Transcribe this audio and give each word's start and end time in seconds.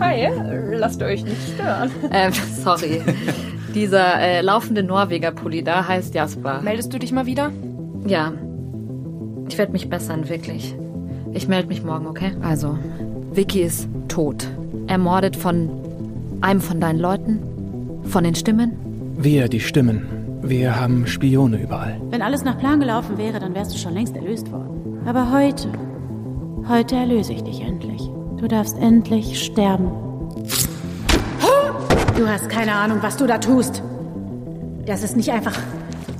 Hi, 0.00 0.28
lasst 0.72 1.02
euch 1.02 1.24
nicht 1.24 1.54
stören. 1.54 1.90
Ähm, 2.10 2.32
sorry. 2.62 3.00
Dieser 3.74 4.20
äh, 4.20 4.40
laufende 4.40 4.82
Norweger-Pulli 4.82 5.64
da 5.64 5.86
heißt 5.88 6.14
Jasper. 6.14 6.60
Meldest 6.62 6.92
du 6.92 6.98
dich 6.98 7.12
mal 7.12 7.26
wieder? 7.26 7.50
Ja. 8.06 8.32
Ich 9.48 9.58
werde 9.58 9.72
mich 9.72 9.88
bessern, 9.88 10.28
wirklich. 10.28 10.74
Ich 11.32 11.48
melde 11.48 11.68
mich 11.68 11.82
morgen, 11.82 12.06
okay? 12.06 12.32
Also, 12.42 12.78
Vicky 13.32 13.62
ist 13.62 13.88
tot. 14.08 14.48
Ermordet 14.86 15.36
von 15.36 15.70
einem 16.40 16.60
von 16.60 16.80
deinen 16.80 17.00
Leuten? 17.00 17.40
Von 18.04 18.24
den 18.24 18.34
Stimmen? 18.34 18.72
Wir, 19.16 19.48
die 19.48 19.60
Stimmen. 19.60 20.06
Wir 20.42 20.78
haben 20.78 21.06
Spione 21.06 21.62
überall. 21.62 22.00
Wenn 22.10 22.22
alles 22.22 22.44
nach 22.44 22.58
Plan 22.58 22.78
gelaufen 22.78 23.16
wäre, 23.16 23.40
dann 23.40 23.54
wärst 23.54 23.72
du 23.72 23.78
schon 23.78 23.94
längst 23.94 24.14
erlöst 24.14 24.52
worden. 24.52 25.00
Aber 25.06 25.32
heute, 25.32 25.68
heute 26.68 26.96
erlöse 26.96 27.32
ich 27.32 27.42
dich 27.42 27.62
endlich. 27.62 28.10
Du 28.44 28.48
darfst 28.48 28.76
endlich 28.76 29.42
sterben. 29.42 29.90
Du 32.14 32.28
hast 32.28 32.50
keine 32.50 32.74
Ahnung, 32.74 32.98
was 33.00 33.16
du 33.16 33.26
da 33.26 33.38
tust. 33.38 33.82
Das 34.84 35.02
ist 35.02 35.16
nicht 35.16 35.32
einfach 35.32 35.58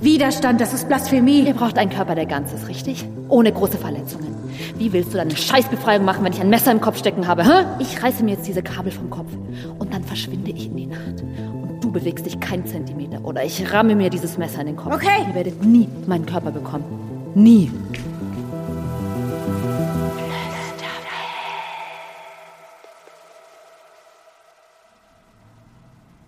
Widerstand, 0.01 0.59
das 0.59 0.73
ist 0.73 0.89
Blasphemie. 0.89 1.41
Ihr 1.41 1.53
braucht 1.53 1.77
einen 1.77 1.91
Körper, 1.91 2.15
der 2.15 2.25
ganz 2.25 2.51
ist, 2.55 2.67
richtig? 2.67 3.07
Ohne 3.29 3.53
große 3.53 3.77
Verletzungen. 3.77 4.35
Wie 4.79 4.91
willst 4.95 5.13
du 5.13 5.19
deine 5.19 5.37
Scheißbefreiung 5.37 6.07
machen, 6.07 6.25
wenn 6.25 6.33
ich 6.33 6.41
ein 6.41 6.49
Messer 6.49 6.73
im 6.73 6.81
Kopf 6.81 6.97
stecken 6.97 7.29
habe, 7.29 7.45
hä? 7.45 7.67
Ich 7.79 8.03
reiße 8.03 8.25
mir 8.25 8.31
jetzt 8.31 8.47
diese 8.47 8.63
Kabel 8.63 8.91
vom 8.91 9.11
Kopf 9.11 9.31
und 9.79 9.93
dann 9.93 10.03
verschwinde 10.03 10.51
ich 10.51 10.69
in 10.69 10.77
die 10.79 10.87
Nacht. 10.87 11.23
Und 11.63 11.85
du 11.85 11.93
bewegst 11.93 12.25
dich 12.25 12.41
keinen 12.41 12.65
Zentimeter 12.65 13.23
oder 13.23 13.45
ich 13.45 13.71
ramme 13.71 13.95
mir 13.95 14.09
dieses 14.09 14.39
Messer 14.39 14.63
in 14.63 14.69
den 14.69 14.77
Kopf. 14.77 14.95
Okay. 14.95 15.27
Ihr 15.29 15.35
werdet 15.35 15.63
nie 15.63 15.89
meinen 16.07 16.25
Körper 16.25 16.53
bekommen. 16.53 16.85
Nie. 17.35 17.71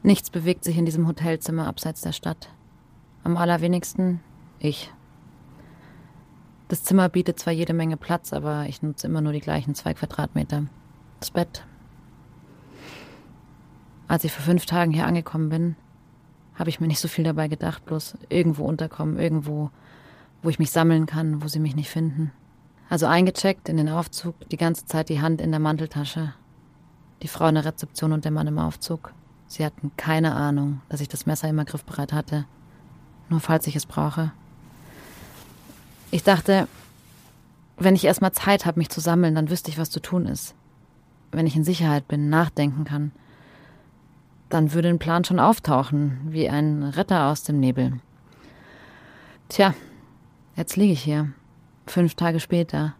Nichts 0.06 0.30
bewegt 0.30 0.62
sich 0.62 0.78
in 0.78 0.84
diesem 0.84 1.08
Hotelzimmer 1.08 1.66
abseits 1.66 2.00
der 2.00 2.12
Stadt. 2.12 2.48
Am 3.24 3.36
allerwenigsten 3.36 4.20
ich. 4.60 4.92
Das 6.68 6.84
Zimmer 6.84 7.08
bietet 7.08 7.40
zwar 7.40 7.52
jede 7.52 7.72
Menge 7.72 7.96
Platz, 7.96 8.32
aber 8.32 8.66
ich 8.68 8.82
nutze 8.82 9.08
immer 9.08 9.20
nur 9.20 9.32
die 9.32 9.40
gleichen 9.40 9.74
zwei 9.74 9.94
Quadratmeter. 9.94 10.66
Das 11.18 11.32
Bett. 11.32 11.66
Als 14.06 14.22
ich 14.22 14.30
vor 14.30 14.44
fünf 14.44 14.64
Tagen 14.64 14.92
hier 14.92 15.06
angekommen 15.06 15.48
bin, 15.48 15.74
habe 16.54 16.70
ich 16.70 16.78
mir 16.78 16.86
nicht 16.86 17.00
so 17.00 17.08
viel 17.08 17.24
dabei 17.24 17.48
gedacht, 17.48 17.84
bloß 17.84 18.14
irgendwo 18.28 18.64
unterkommen, 18.64 19.18
irgendwo, 19.18 19.72
wo 20.40 20.48
ich 20.50 20.60
mich 20.60 20.70
sammeln 20.70 21.06
kann, 21.06 21.42
wo 21.42 21.48
sie 21.48 21.58
mich 21.58 21.74
nicht 21.74 21.90
finden. 21.90 22.30
Also 22.88 23.06
eingecheckt 23.06 23.68
in 23.68 23.76
den 23.76 23.88
Aufzug, 23.88 24.36
die 24.50 24.56
ganze 24.56 24.86
Zeit 24.86 25.08
die 25.08 25.20
Hand 25.20 25.40
in 25.40 25.50
der 25.50 25.58
Manteltasche. 25.58 26.32
Die 27.22 27.28
Frau 27.28 27.48
in 27.48 27.56
der 27.56 27.64
Rezeption 27.64 28.12
und 28.12 28.24
der 28.24 28.30
Mann 28.30 28.46
im 28.46 28.60
Aufzug. 28.60 29.12
Sie 29.48 29.64
hatten 29.64 29.92
keine 29.96 30.34
Ahnung, 30.34 30.80
dass 30.88 31.00
ich 31.00 31.08
das 31.08 31.26
Messer 31.26 31.48
immer 31.48 31.64
griffbereit 31.64 32.12
hatte. 32.12 32.46
Nur 33.28 33.40
falls 33.40 33.66
ich 33.66 33.76
es 33.76 33.86
brauche. 33.86 34.32
Ich 36.10 36.22
dachte, 36.22 36.68
wenn 37.76 37.94
ich 37.94 38.04
erstmal 38.04 38.32
Zeit 38.32 38.66
habe, 38.66 38.78
mich 38.78 38.88
zu 38.88 39.00
sammeln, 39.00 39.34
dann 39.34 39.50
wüsste 39.50 39.70
ich, 39.70 39.78
was 39.78 39.90
zu 39.90 40.00
tun 40.00 40.26
ist. 40.26 40.54
Wenn 41.32 41.46
ich 41.46 41.56
in 41.56 41.64
Sicherheit 41.64 42.08
bin, 42.08 42.30
nachdenken 42.30 42.84
kann, 42.84 43.12
dann 44.48 44.72
würde 44.72 44.88
ein 44.88 44.98
Plan 44.98 45.24
schon 45.24 45.40
auftauchen, 45.40 46.20
wie 46.30 46.48
ein 46.48 46.82
Retter 46.82 47.26
aus 47.26 47.42
dem 47.42 47.58
Nebel. 47.58 48.00
Tja, 49.48 49.74
jetzt 50.54 50.76
liege 50.76 50.92
ich 50.92 51.02
hier, 51.02 51.32
fünf 51.86 52.14
Tage 52.14 52.40
später, 52.40 52.94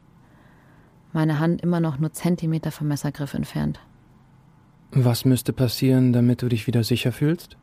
meine 1.12 1.38
Hand 1.38 1.62
immer 1.62 1.80
noch 1.80 1.98
nur 1.98 2.12
Zentimeter 2.12 2.70
vom 2.70 2.88
Messergriff 2.88 3.34
entfernt. 3.34 3.80
Was 4.92 5.24
müsste 5.24 5.52
passieren, 5.52 6.12
damit 6.12 6.42
du 6.42 6.48
dich 6.48 6.66
wieder 6.66 6.84
sicher 6.84 7.12
fühlst? 7.12 7.56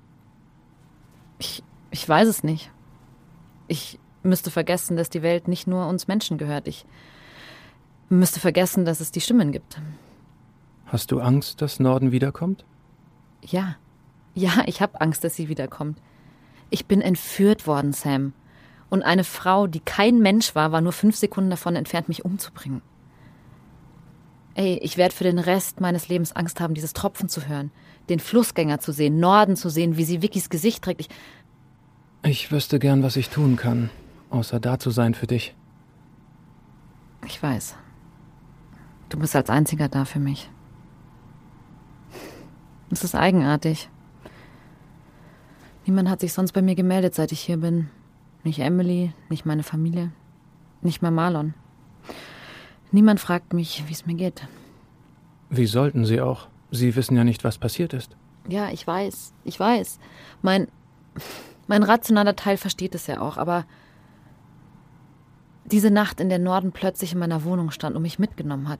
Ich, 1.39 1.63
ich 1.91 2.07
weiß 2.07 2.27
es 2.27 2.43
nicht. 2.43 2.71
Ich 3.67 3.99
müsste 4.23 4.51
vergessen, 4.51 4.97
dass 4.97 5.09
die 5.09 5.21
Welt 5.21 5.47
nicht 5.47 5.67
nur 5.67 5.87
uns 5.87 6.07
Menschen 6.07 6.37
gehört. 6.37 6.67
Ich 6.67 6.85
müsste 8.09 8.39
vergessen, 8.39 8.85
dass 8.85 8.99
es 8.99 9.11
die 9.11 9.21
Stimmen 9.21 9.51
gibt. 9.51 9.79
Hast 10.85 11.11
du 11.11 11.19
Angst, 11.19 11.61
dass 11.61 11.79
Norden 11.79 12.11
wiederkommt? 12.11 12.65
Ja. 13.41 13.75
Ja, 14.35 14.63
ich 14.65 14.81
habe 14.81 15.01
Angst, 15.01 15.23
dass 15.23 15.35
sie 15.35 15.49
wiederkommt. 15.49 15.99
Ich 16.69 16.85
bin 16.87 17.01
entführt 17.01 17.67
worden, 17.67 17.93
Sam. 17.93 18.33
Und 18.89 19.03
eine 19.03 19.23
Frau, 19.23 19.67
die 19.67 19.79
kein 19.79 20.19
Mensch 20.19 20.55
war, 20.55 20.71
war 20.71 20.81
nur 20.81 20.91
fünf 20.91 21.15
Sekunden 21.15 21.49
davon 21.49 21.75
entfernt, 21.75 22.09
mich 22.09 22.25
umzubringen. 22.25 22.81
Ey, 24.55 24.77
ich 24.81 24.97
werde 24.97 25.15
für 25.15 25.23
den 25.23 25.39
Rest 25.39 25.81
meines 25.81 26.09
Lebens 26.09 26.35
Angst 26.35 26.59
haben, 26.59 26.73
dieses 26.75 26.93
Tropfen 26.93 27.27
zu 27.27 27.47
hören, 27.47 27.71
den 28.09 28.19
Flussgänger 28.19 28.79
zu 28.79 28.91
sehen, 28.91 29.19
Norden 29.19 29.55
zu 29.55 29.69
sehen, 29.69 29.97
wie 29.97 30.03
sie 30.03 30.21
Vickys 30.21 30.49
Gesicht 30.49 30.83
trägt. 30.83 31.01
Ich, 31.01 31.09
Ich 32.23 32.51
wüsste 32.51 32.77
gern, 32.79 33.01
was 33.03 33.15
ich 33.15 33.29
tun 33.29 33.55
kann, 33.55 33.89
außer 34.29 34.59
da 34.59 34.77
zu 34.79 34.91
sein 34.91 35.13
für 35.15 35.27
dich. 35.27 35.55
ich 37.25 37.41
weiß. 37.41 37.75
Du 39.09 39.17
bist 39.19 39.35
als 39.35 39.49
einziger 39.49 39.87
da 39.89 40.05
für 40.05 40.19
mich. 40.19 40.49
Es 42.89 43.03
ist 43.03 43.15
eigenartig. 43.15 43.89
Niemand 45.85 46.09
hat 46.09 46.21
sich 46.21 46.33
sonst 46.33 46.51
bei 46.51 46.61
mir 46.61 46.75
gemeldet, 46.75 47.15
seit 47.15 47.31
ich 47.31 47.41
hier 47.41 47.57
bin. 47.57 47.89
Nicht 48.43 48.59
Emily, 48.59 49.13
nicht 49.29 49.45
meine 49.45 49.63
Familie, 49.63 50.11
nicht 50.81 51.01
mal 51.01 51.11
Marlon. 51.11 51.53
Niemand 52.93 53.19
fragt 53.19 53.53
mich, 53.53 53.83
wie 53.87 53.91
es 53.91 54.05
mir 54.05 54.13
geht. 54.13 54.47
Wie 55.49 55.65
sollten 55.65 56.05
sie 56.05 56.21
auch? 56.21 56.47
Sie 56.69 56.95
wissen 56.95 57.17
ja 57.17 57.23
nicht, 57.23 57.43
was 57.43 57.57
passiert 57.57 57.91
ist. 57.91 58.15
Ja, 58.47 58.69
ich 58.69 58.85
weiß, 58.85 59.33
ich 59.43 59.59
weiß. 59.59 59.97
Mein, 60.43 60.67
mein 61.65 61.81
rationaler 61.81 62.35
Teil 62.35 62.55
versteht 62.55 62.93
es 62.93 63.07
ja 63.07 63.19
auch, 63.19 63.37
aber 63.37 63.65
diese 65.65 65.89
Nacht, 65.89 66.19
in 66.19 66.29
der 66.29 66.37
Norden 66.37 66.71
plötzlich 66.71 67.13
in 67.13 67.19
meiner 67.19 67.43
Wohnung 67.43 67.71
stand 67.71 67.95
und 67.95 68.03
mich 68.03 68.19
mitgenommen 68.19 68.69
hat, 68.69 68.79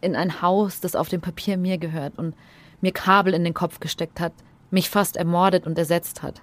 in 0.00 0.14
ein 0.14 0.42
Haus, 0.42 0.80
das 0.80 0.94
auf 0.94 1.08
dem 1.08 1.20
Papier 1.20 1.56
mir 1.56 1.76
gehört 1.76 2.18
und 2.18 2.36
mir 2.80 2.92
Kabel 2.92 3.34
in 3.34 3.42
den 3.42 3.54
Kopf 3.54 3.80
gesteckt 3.80 4.20
hat, 4.20 4.32
mich 4.70 4.90
fast 4.90 5.16
ermordet 5.16 5.66
und 5.66 5.76
ersetzt 5.76 6.22
hat. 6.22 6.40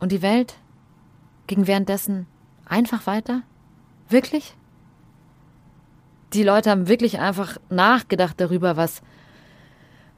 Und 0.00 0.12
die 0.12 0.20
Welt 0.20 0.58
ging 1.46 1.66
währenddessen 1.66 2.26
einfach 2.66 3.06
weiter? 3.06 3.40
Wirklich? 4.10 4.54
Die 6.32 6.42
Leute 6.44 6.70
haben 6.70 6.88
wirklich 6.88 7.18
einfach 7.18 7.56
nachgedacht 7.70 8.40
darüber, 8.40 8.76
was, 8.76 9.02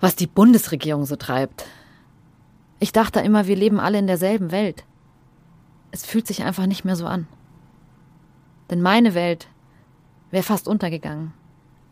was 0.01 0.15
die 0.15 0.27
Bundesregierung 0.27 1.07
so 1.07 1.17
treibt. 1.17 1.65
Ich 2.81 2.93
dachte 2.93 3.21
immer, 3.21 3.47
wir 3.47 3.57
leben 3.57 3.81
alle 3.81 3.99
in 3.99 4.07
derselben 4.07 4.51
Welt. 4.51 4.85
Es 5.91 6.05
fühlt 6.05 6.27
sich 6.27 6.43
einfach 6.43 6.67
nicht 6.67 6.85
mehr 6.85 6.97
so 6.97 7.07
an. 7.07 7.27
Denn 8.71 8.83
meine 8.83 9.15
Welt 9.15 9.49
wäre 10.31 10.43
fast 10.43 10.69
untergegangen. 10.69 11.33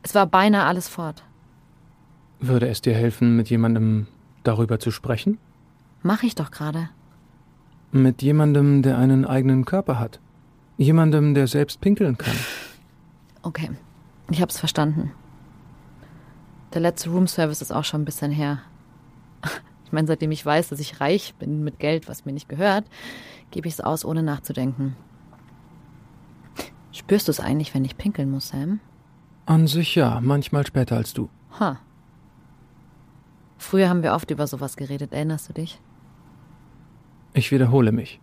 Es 0.02 0.14
war 0.14 0.26
beinahe 0.26 0.64
alles 0.64 0.88
fort. 0.88 1.22
Würde 2.40 2.68
es 2.68 2.80
dir 2.80 2.94
helfen, 2.94 3.36
mit 3.36 3.50
jemandem 3.50 4.06
darüber 4.42 4.78
zu 4.78 4.90
sprechen? 4.90 5.38
Mach 6.02 6.22
ich 6.22 6.34
doch 6.34 6.50
gerade. 6.50 6.88
Mit 7.92 8.22
jemandem, 8.22 8.82
der 8.82 8.98
einen 8.98 9.24
eigenen 9.24 9.64
Körper 9.64 9.98
hat. 9.98 10.20
Jemandem, 10.78 11.34
der 11.34 11.46
selbst 11.46 11.80
pinkeln 11.80 12.16
kann. 12.16 12.36
Okay, 13.42 13.70
ich 14.30 14.42
hab's 14.42 14.58
verstanden. 14.58 15.12
Der 16.72 16.80
letzte 16.80 17.10
Roomservice 17.10 17.62
ist 17.62 17.72
auch 17.72 17.84
schon 17.84 18.02
ein 18.02 18.06
bisschen 18.06 18.30
her. 18.30 18.60
Ich 19.84 19.92
meine, 19.92 20.06
seitdem 20.06 20.30
ich 20.30 20.46
weiß, 20.46 20.68
dass 20.68 20.78
ich 20.78 21.00
reich 21.00 21.34
bin 21.40 21.64
mit 21.64 21.80
Geld, 21.80 22.08
was 22.08 22.24
mir 22.24 22.32
nicht 22.32 22.48
gehört, 22.48 22.84
gebe 23.50 23.66
ich 23.66 23.74
es 23.74 23.80
aus, 23.80 24.04
ohne 24.04 24.22
nachzudenken. 24.22 24.94
Spürst 26.92 27.26
du 27.26 27.32
es 27.32 27.40
eigentlich, 27.40 27.74
wenn 27.74 27.84
ich 27.84 27.98
pinkeln 27.98 28.30
muss, 28.30 28.50
Sam? 28.50 28.78
An 29.46 29.66
sich 29.66 29.96
ja, 29.96 30.20
manchmal 30.22 30.64
später 30.64 30.96
als 30.96 31.12
du. 31.12 31.28
Ha. 31.58 31.80
Früher 33.58 33.88
haben 33.88 34.04
wir 34.04 34.12
oft 34.12 34.30
über 34.30 34.46
sowas 34.46 34.76
geredet, 34.76 35.12
erinnerst 35.12 35.48
du 35.48 35.54
dich? 35.54 35.80
Ich 37.34 37.50
wiederhole 37.50 37.90
mich. 37.90 38.20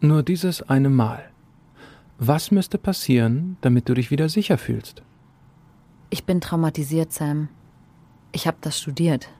Nur 0.00 0.22
dieses 0.22 0.62
eine 0.62 0.88
Mal. 0.88 1.30
Was 2.18 2.52
müsste 2.52 2.78
passieren, 2.78 3.56
damit 3.60 3.88
du 3.88 3.94
dich 3.94 4.12
wieder 4.12 4.28
sicher 4.28 4.56
fühlst? 4.56 5.02
Ich 6.12 6.24
bin 6.24 6.42
traumatisiert, 6.42 7.10
Sam. 7.10 7.48
Ich 8.32 8.46
habe 8.46 8.58
das 8.60 8.78
studiert. 8.78 9.30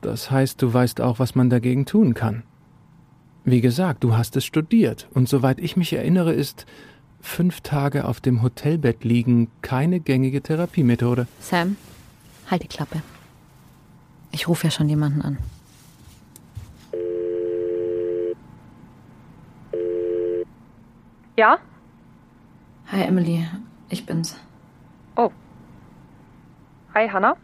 Das 0.00 0.30
heißt, 0.30 0.62
du 0.62 0.72
weißt 0.72 1.02
auch, 1.02 1.18
was 1.18 1.34
man 1.34 1.50
dagegen 1.50 1.84
tun 1.84 2.14
kann. 2.14 2.42
Wie 3.44 3.60
gesagt, 3.60 4.02
du 4.02 4.16
hast 4.16 4.34
es 4.36 4.46
studiert, 4.46 5.08
und 5.12 5.28
soweit 5.28 5.60
ich 5.60 5.76
mich 5.76 5.92
erinnere, 5.92 6.32
ist 6.32 6.64
fünf 7.20 7.60
Tage 7.60 8.06
auf 8.06 8.22
dem 8.22 8.40
Hotelbett 8.40 9.04
liegen 9.04 9.50
keine 9.60 10.00
gängige 10.00 10.40
Therapiemethode. 10.40 11.26
Sam, 11.38 11.76
halt 12.50 12.62
die 12.62 12.68
Klappe. 12.68 13.02
Ich 14.32 14.48
rufe 14.48 14.68
ja 14.68 14.70
schon 14.70 14.88
jemanden 14.88 15.20
an. 15.20 15.38
Ja? 21.36 21.58
Hi 22.86 23.02
Emily, 23.02 23.46
ich 23.90 24.06
bin's. 24.06 24.34
Oh. 25.16 25.30
Hi, 26.94 27.08
Hannah. 27.08 27.36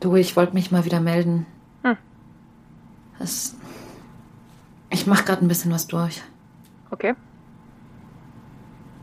Du, 0.00 0.14
ich 0.16 0.36
wollte 0.36 0.54
mich 0.54 0.70
mal 0.70 0.84
wieder 0.84 1.00
melden. 1.00 1.46
Hm. 1.82 1.96
Das, 3.18 3.56
ich 4.90 5.06
mach 5.06 5.24
gerade 5.24 5.44
ein 5.44 5.48
bisschen 5.48 5.72
was 5.72 5.86
durch. 5.86 6.22
Okay. 6.90 7.14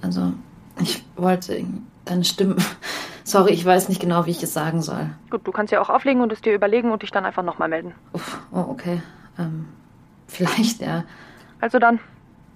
Also, 0.02 0.34
ich 0.80 1.04
wollte 1.16 1.66
deine 2.06 2.24
Stimme. 2.24 2.58
Sorry, 3.24 3.52
ich 3.52 3.66
weiß 3.66 3.90
nicht 3.90 4.02
genau, 4.02 4.26
wie 4.26 4.32
ich 4.32 4.44
es 4.44 4.54
sagen 4.54 4.82
soll. 4.82 5.10
Gut, 5.30 5.46
du 5.46 5.52
kannst 5.52 5.72
ja 5.72 5.82
auch 5.82 5.90
auflegen 5.90 6.22
und 6.22 6.32
es 6.32 6.42
dir 6.42 6.54
überlegen 6.54 6.92
und 6.92 7.02
dich 7.02 7.12
dann 7.12 7.26
einfach 7.26 7.44
nochmal 7.44 7.70
melden. 7.70 7.94
Uff, 8.14 8.40
oh, 8.52 8.66
okay. 8.70 9.02
Ähm, 9.38 9.68
vielleicht, 10.28 10.82
ja. 10.82 11.04
Also 11.62 11.80
dann. 11.80 12.00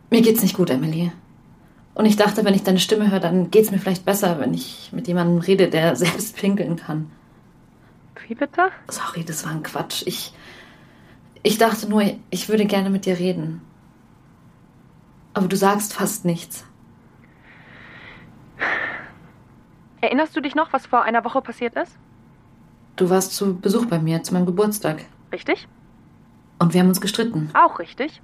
Mir 0.09 0.21
geht's 0.21 0.41
nicht 0.41 0.55
gut, 0.55 0.69
Emily. 0.69 1.11
Und 1.95 2.05
ich 2.05 2.15
dachte, 2.15 2.43
wenn 2.43 2.53
ich 2.53 2.63
deine 2.63 2.79
Stimme 2.79 3.11
höre, 3.11 3.19
dann 3.19 3.51
geht's 3.51 3.71
mir 3.71 3.77
vielleicht 3.77 4.05
besser, 4.05 4.39
wenn 4.39 4.53
ich 4.53 4.89
mit 4.91 5.07
jemandem 5.07 5.37
rede, 5.39 5.69
der 5.69 5.95
selbst 5.95 6.35
pinkeln 6.35 6.75
kann. 6.75 7.11
Wie 8.27 8.35
bitte? 8.35 8.69
Sorry, 8.89 9.23
das 9.23 9.45
war 9.45 9.51
ein 9.51 9.63
Quatsch. 9.63 10.03
Ich. 10.05 10.33
Ich 11.45 11.57
dachte 11.57 11.89
nur, 11.89 12.03
ich 12.29 12.47
würde 12.47 12.65
gerne 12.65 12.89
mit 12.89 13.05
dir 13.05 13.19
reden. 13.19 13.61
Aber 15.33 15.47
du 15.47 15.57
sagst 15.57 15.93
fast 15.93 16.23
nichts. 16.23 16.63
Erinnerst 19.99 20.35
du 20.35 20.41
dich 20.41 20.55
noch, 20.55 20.71
was 20.71 20.85
vor 20.85 21.03
einer 21.03 21.25
Woche 21.25 21.41
passiert 21.41 21.75
ist? 21.75 21.97
Du 22.95 23.09
warst 23.09 23.33
zu 23.33 23.59
Besuch 23.59 23.87
bei 23.87 23.99
mir, 23.99 24.23
zu 24.23 24.33
meinem 24.33 24.45
Geburtstag. 24.45 25.03
Richtig? 25.31 25.67
Und 26.59 26.73
wir 26.73 26.81
haben 26.81 26.89
uns 26.89 27.01
gestritten. 27.01 27.49
Auch 27.53 27.79
richtig. 27.79 28.21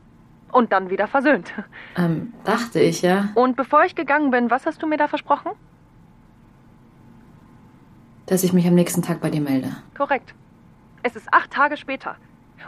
Und 0.52 0.72
dann 0.72 0.90
wieder 0.90 1.08
versöhnt. 1.08 1.54
Ähm, 1.96 2.34
dachte 2.44 2.80
ich, 2.80 3.02
ja. 3.02 3.30
Und 3.36 3.56
bevor 3.56 3.84
ich 3.84 3.96
gegangen 3.96 4.32
bin, 4.32 4.50
was 4.50 4.66
hast 4.66 4.82
du 4.82 4.88
mir 4.88 4.98
da 4.98 5.08
versprochen? 5.08 5.52
Dass 8.26 8.44
ich 8.44 8.54
mich 8.54 8.68
am 8.68 8.76
nächsten 8.76 9.02
Tag 9.02 9.22
bei 9.22 9.30
dir 9.30 9.42
melde. 9.42 9.76
Korrekt. 9.98 10.34
Es 11.04 11.16
ist 11.16 11.34
acht 11.34 11.52
Tage 11.52 11.78
später. 11.78 12.16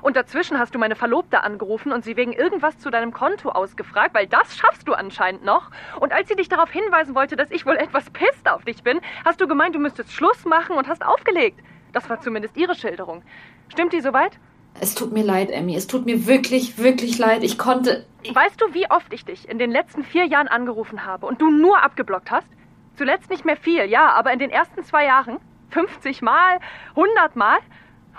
Und 0.01 0.15
dazwischen 0.15 0.57
hast 0.57 0.73
du 0.73 0.79
meine 0.79 0.95
Verlobte 0.95 1.43
angerufen 1.43 1.91
und 1.91 2.03
sie 2.03 2.15
wegen 2.15 2.33
irgendwas 2.33 2.79
zu 2.79 2.89
deinem 2.89 3.11
Konto 3.11 3.49
ausgefragt, 3.49 4.15
weil 4.15 4.25
das 4.27 4.57
schaffst 4.57 4.87
du 4.87 4.93
anscheinend 4.93 5.43
noch. 5.43 5.69
Und 5.99 6.13
als 6.13 6.29
sie 6.29 6.35
dich 6.35 6.49
darauf 6.49 6.71
hinweisen 6.71 7.13
wollte, 7.13 7.35
dass 7.35 7.51
ich 7.51 7.65
wohl 7.65 7.75
etwas 7.75 8.09
pisst 8.09 8.49
auf 8.49 8.63
dich 8.63 8.83
bin, 8.83 8.99
hast 9.25 9.41
du 9.41 9.47
gemeint, 9.47 9.75
du 9.75 9.79
müsstest 9.79 10.11
Schluss 10.11 10.45
machen 10.45 10.75
und 10.75 10.87
hast 10.87 11.05
aufgelegt. 11.05 11.59
Das 11.93 12.09
war 12.09 12.21
zumindest 12.21 12.57
ihre 12.57 12.73
Schilderung. 12.73 13.21
Stimmt 13.67 13.93
die 13.93 14.01
soweit? 14.01 14.39
Es 14.79 14.95
tut 14.95 15.11
mir 15.11 15.23
leid, 15.23 15.51
Emmy. 15.51 15.75
Es 15.75 15.87
tut 15.87 16.05
mir 16.05 16.25
wirklich, 16.25 16.77
wirklich 16.77 17.17
leid. 17.17 17.43
Ich 17.43 17.57
konnte. 17.57 18.05
Weißt 18.31 18.59
du, 18.61 18.73
wie 18.73 18.89
oft 18.89 19.13
ich 19.13 19.25
dich 19.25 19.47
in 19.49 19.59
den 19.59 19.71
letzten 19.71 20.03
vier 20.03 20.25
Jahren 20.25 20.47
angerufen 20.47 21.05
habe 21.05 21.25
und 21.25 21.41
du 21.41 21.51
nur 21.51 21.83
abgeblockt 21.83 22.31
hast? 22.31 22.47
Zuletzt 22.95 23.29
nicht 23.29 23.45
mehr 23.45 23.57
viel, 23.57 23.85
ja, 23.85 24.09
aber 24.11 24.31
in 24.31 24.39
den 24.39 24.49
ersten 24.49 24.83
zwei 24.83 25.05
Jahren 25.05 25.39
50 25.69 26.21
Mal, 26.21 26.59
100 26.89 27.35
Mal 27.35 27.59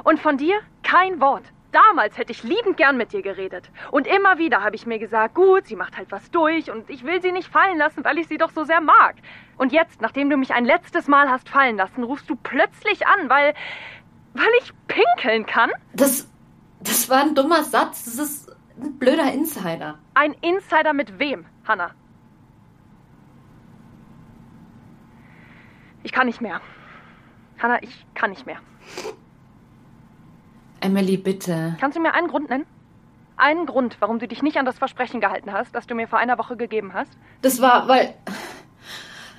und 0.05 0.19
von 0.19 0.37
dir 0.37 0.59
kein 0.83 1.21
Wort. 1.21 1.45
Damals 1.73 2.19
hätte 2.19 2.33
ich 2.33 2.43
liebend 2.43 2.77
gern 2.77 2.99
mit 2.99 3.13
dir 3.13 3.23
geredet. 3.23 3.71
Und 3.91 4.07
immer 4.07 4.37
wieder 4.37 4.63
habe 4.63 4.77
ich 4.77 4.87
mir 4.87 4.99
gesagt, 4.99 5.35
gut, 5.35 5.67
sie 5.67 5.77
macht 5.77 5.97
halt 5.97 6.13
was 6.13 6.31
durch 6.31 6.71
und 6.71 6.91
ich 6.91 7.05
will 7.05 7.23
sie 7.23 7.33
nicht 7.33 7.49
fallen 7.49 7.79
lassen, 7.79 8.05
weil 8.05 8.19
ich 8.19 8.29
sie 8.29 8.37
doch 8.37 8.51
so 8.51 8.65
sehr 8.65 8.83
mag. 8.83 9.17
Und 9.57 9.73
jetzt, 9.73 10.03
nachdem 10.03 10.29
du 10.29 10.37
mich 10.37 10.53
ein 10.53 10.67
letztes 10.67 11.09
Mal 11.09 11.31
hast 11.31 11.49
fallen 11.49 11.77
lassen, 11.77 12.03
rufst 12.03 12.29
du 12.29 12.37
plötzlich 12.37 13.07
an, 13.07 13.31
weil. 13.31 13.55
weil 14.35 14.51
ich 14.61 14.73
pinkeln 14.87 15.47
kann? 15.47 15.71
Das. 15.95 16.29
Das 16.85 17.09
war 17.09 17.23
ein 17.23 17.35
dummer 17.35 17.65
Satz. 17.65 18.05
Das 18.05 18.19
ist 18.19 18.57
ein 18.81 18.99
blöder 18.99 19.33
Insider. 19.33 19.99
Ein 20.15 20.35
Insider 20.41 20.93
mit 20.93 21.19
wem, 21.19 21.47
Hannah? 21.67 21.91
Ich 26.03 26.13
kann 26.13 26.27
nicht 26.27 26.41
mehr. 26.41 26.61
Hannah, 27.59 27.83
ich 27.83 28.07
kann 28.15 28.31
nicht 28.31 28.47
mehr. 28.47 28.59
Emily, 30.81 31.17
bitte. 31.17 31.77
Kannst 31.81 31.97
du 31.97 32.03
mir 32.03 32.13
einen 32.13 32.27
Grund 32.27 32.51
nennen? 32.51 32.67
Einen 33.37 33.67
Grund, 33.67 33.97
warum 34.01 34.19
du 34.19 34.27
dich 34.27 34.43
nicht 34.43 34.57
an 34.57 34.67
das 34.67 34.79
Versprechen 34.79 35.21
gehalten 35.21 35.53
hast, 35.53 35.75
das 35.75 35.87
du 35.87 35.95
mir 35.95 36.09
vor 36.09 36.19
einer 36.19 36.39
Woche 36.39 36.57
gegeben 36.57 36.93
hast? 36.93 37.11
Das 37.41 37.61
war, 37.61 37.89
weil. 37.89 38.15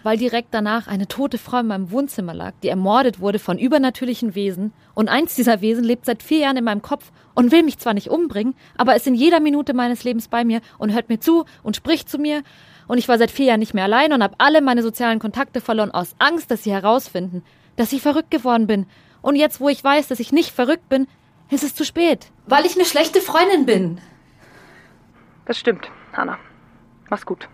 Weil 0.04 0.18
direkt 0.18 0.50
danach 0.52 0.88
eine 0.88 1.08
tote 1.08 1.38
Frau 1.38 1.60
in 1.60 1.68
meinem 1.68 1.90
Wohnzimmer 1.92 2.34
lag, 2.34 2.54
die 2.62 2.68
ermordet 2.68 3.20
wurde 3.20 3.40
von 3.40 3.58
übernatürlichen 3.58 4.36
Wesen. 4.36 4.74
Und 4.94 5.08
eins 5.08 5.36
dieser 5.36 5.62
Wesen 5.62 5.84
lebt 5.84 6.06
seit 6.06 6.22
vier 6.22 6.40
Jahren 6.40 6.58
in 6.58 6.66
meinem 6.66 6.82
Kopf 6.82 7.12
und 7.34 7.52
will 7.52 7.64
mich 7.64 7.80
zwar 7.80 7.94
nicht 7.94 8.10
umbringen, 8.10 8.54
aber 8.78 8.96
ist 8.96 9.08
in 9.08 9.16
jeder 9.16 9.40
Minute 9.40 9.74
meines 9.74 10.04
Lebens 10.04 10.28
bei 10.28 10.44
mir 10.44 10.62
und 10.78 10.94
hört 10.94 11.10
mir 11.10 11.20
zu 11.20 11.46
und 11.64 11.76
spricht 11.76 12.10
zu 12.10 12.20
mir. 12.20 12.44
Und 12.88 12.98
ich 12.98 13.08
war 13.08 13.18
seit 13.18 13.32
vier 13.32 13.46
Jahren 13.48 13.60
nicht 13.62 13.74
mehr 13.74 13.86
allein 13.86 14.12
und 14.12 14.22
habe 14.22 14.36
alle 14.40 14.62
meine 14.62 14.84
sozialen 14.84 15.20
Kontakte 15.20 15.62
verloren 15.62 15.92
aus 15.92 16.16
Angst, 16.20 16.52
dass 16.52 16.64
sie 16.64 16.72
herausfinden, 16.72 17.44
dass 17.78 17.94
ich 17.94 18.02
verrückt 18.02 18.30
geworden 18.30 18.68
bin. 18.68 18.86
Und 19.22 19.38
jetzt, 19.38 19.62
wo 19.62 19.70
ich 19.70 19.82
weiß, 19.82 20.10
dass 20.10 20.20
ich 20.20 20.34
nicht 20.34 20.52
verrückt 20.52 20.90
bin, 20.90 21.08
ist 21.50 21.64
es 21.64 21.76
zu 21.76 21.86
spät. 21.86 22.28
Weil 22.46 22.66
ich 22.66 22.76
eine 22.76 22.86
schlechte 22.86 23.22
Freundin 23.22 23.66
bin. 23.66 24.02
Das 25.46 25.58
stimmt, 25.58 25.90
Hannah. 26.12 26.40
Mach's 27.10 27.26
gut. 27.26 27.48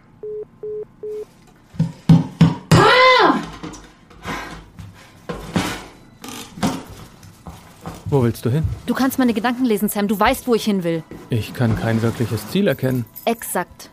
Wo 8.10 8.24
willst 8.24 8.44
du 8.44 8.50
hin? 8.50 8.64
Du 8.88 8.96
kannst 8.96 9.20
meine 9.20 9.36
Gedanken 9.36 9.66
lesen, 9.66 9.88
Sam. 9.88 10.08
Du 10.08 10.20
weißt, 10.20 10.48
wo 10.48 10.56
ich 10.56 10.64
hin 10.66 10.84
will. 10.84 11.04
Ich 11.30 11.54
kann 11.54 11.78
kein 11.78 12.02
wirkliches 12.02 12.48
Ziel 12.50 12.68
erkennen. 12.68 13.06
Exakt. 13.26 13.92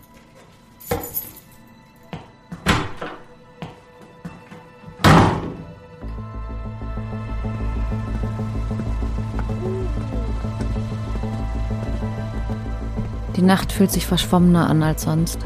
Die 13.37 13.43
Nacht 13.43 13.71
fühlt 13.71 13.93
sich 13.93 14.07
verschwommener 14.07 14.71
an 14.71 14.83
als 14.83 15.03
sonst. 15.03 15.41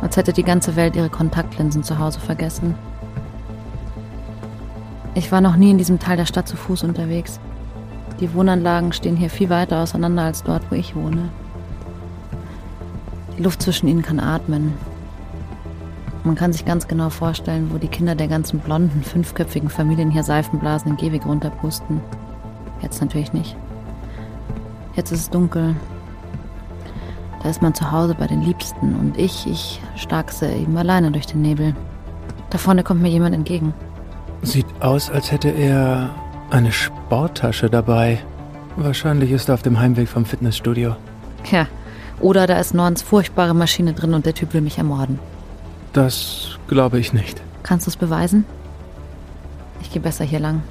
Als 0.00 0.16
hätte 0.16 0.32
die 0.32 0.44
ganze 0.44 0.76
Welt 0.76 0.94
ihre 0.94 1.10
Kontaktlinsen 1.10 1.82
zu 1.82 1.98
Hause 1.98 2.20
vergessen. 2.20 2.76
Ich 5.18 5.32
war 5.32 5.40
noch 5.40 5.56
nie 5.56 5.72
in 5.72 5.78
diesem 5.78 5.98
Teil 5.98 6.16
der 6.16 6.26
Stadt 6.26 6.46
zu 6.46 6.56
Fuß 6.56 6.84
unterwegs. 6.84 7.40
Die 8.20 8.32
Wohnanlagen 8.34 8.92
stehen 8.92 9.16
hier 9.16 9.30
viel 9.30 9.50
weiter 9.50 9.82
auseinander 9.82 10.22
als 10.22 10.44
dort, 10.44 10.70
wo 10.70 10.76
ich 10.76 10.94
wohne. 10.94 11.30
Die 13.36 13.42
Luft 13.42 13.60
zwischen 13.60 13.88
ihnen 13.88 14.02
kann 14.02 14.20
atmen. 14.20 14.74
Man 16.22 16.36
kann 16.36 16.52
sich 16.52 16.64
ganz 16.64 16.86
genau 16.86 17.10
vorstellen, 17.10 17.70
wo 17.72 17.78
die 17.78 17.88
Kinder 17.88 18.14
der 18.14 18.28
ganzen 18.28 18.60
blonden, 18.60 19.02
fünfköpfigen 19.02 19.70
Familien 19.70 20.12
hier 20.12 20.22
Seifenblasen 20.22 20.92
in 20.92 20.96
Gehweg 20.96 21.26
runterpusten. 21.26 22.00
Jetzt 22.80 23.00
natürlich 23.00 23.32
nicht. 23.32 23.56
Jetzt 24.94 25.10
ist 25.10 25.20
es 25.22 25.30
dunkel. 25.30 25.74
Da 27.42 27.50
ist 27.50 27.60
man 27.60 27.74
zu 27.74 27.90
Hause 27.90 28.14
bei 28.16 28.28
den 28.28 28.42
Liebsten 28.42 28.94
und 28.94 29.18
ich, 29.18 29.48
ich 29.48 29.80
starkse 29.96 30.48
eben 30.48 30.76
alleine 30.76 31.10
durch 31.10 31.26
den 31.26 31.42
Nebel. 31.42 31.74
Da 32.50 32.58
vorne 32.58 32.84
kommt 32.84 33.02
mir 33.02 33.10
jemand 33.10 33.34
entgegen. 33.34 33.74
Sieht 34.42 34.66
aus, 34.80 35.10
als 35.10 35.32
hätte 35.32 35.48
er 35.48 36.10
eine 36.50 36.72
Sporttasche 36.72 37.68
dabei. 37.68 38.18
Wahrscheinlich 38.76 39.32
ist 39.32 39.48
er 39.48 39.54
auf 39.54 39.62
dem 39.62 39.78
Heimweg 39.78 40.08
vom 40.08 40.24
Fitnessstudio. 40.24 40.96
Ja, 41.50 41.66
oder 42.20 42.46
da 42.46 42.58
ist 42.58 42.74
Norns 42.74 43.02
furchtbare 43.02 43.54
Maschine 43.54 43.92
drin 43.92 44.14
und 44.14 44.26
der 44.26 44.34
Typ 44.34 44.54
will 44.54 44.60
mich 44.60 44.78
ermorden. 44.78 45.18
Das 45.92 46.58
glaube 46.68 46.98
ich 46.98 47.12
nicht. 47.12 47.40
Kannst 47.62 47.86
du 47.86 47.90
es 47.90 47.96
beweisen? 47.96 48.44
Ich 49.80 49.90
gehe 49.92 50.02
besser 50.02 50.24
hier 50.24 50.40
lang. 50.40 50.62